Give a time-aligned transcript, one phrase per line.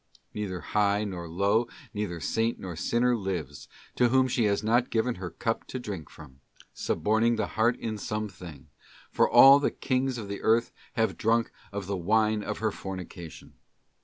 [0.21, 3.67] '* Neither high nor low, neither saint nor sinner lives,
[3.97, 6.39] to whom she has not given her cup to drink from,
[6.73, 8.69] suborning the heart in some thing;
[9.11, 13.53] for all the kings of the earth have drunk of the wine of her fornication.